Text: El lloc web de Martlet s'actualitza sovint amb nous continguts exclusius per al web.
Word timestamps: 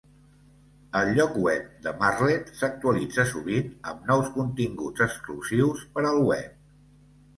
El 0.99 1.09
lloc 1.17 1.35
web 1.47 1.67
de 1.87 1.93
Martlet 1.99 2.49
s'actualitza 2.61 3.27
sovint 3.35 3.69
amb 3.93 4.09
nous 4.13 4.33
continguts 4.41 5.05
exclusius 5.09 5.85
per 5.97 6.07
al 6.13 6.23
web. 6.33 6.61